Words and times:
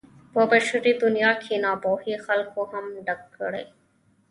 په 0.33 0.41
بشري 0.51 0.91
دنيا 1.03 1.31
کې 1.43 1.61
ناپوهو 1.65 2.13
خلکو 2.25 2.59
هم 2.71 2.85
ډک 3.05 3.21
دی. 3.53 3.63